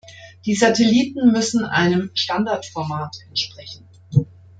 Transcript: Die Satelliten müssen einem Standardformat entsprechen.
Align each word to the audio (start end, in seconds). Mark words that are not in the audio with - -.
Die 0.47 0.55
Satelliten 0.55 1.31
müssen 1.31 1.63
einem 1.63 2.09
Standardformat 2.15 3.15
entsprechen. 3.29 3.87